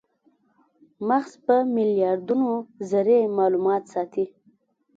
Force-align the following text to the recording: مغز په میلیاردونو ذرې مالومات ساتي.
مغز 1.07 1.31
په 1.45 1.55
میلیاردونو 1.75 2.51
ذرې 2.89 3.19
مالومات 3.37 3.83
ساتي. 3.93 4.25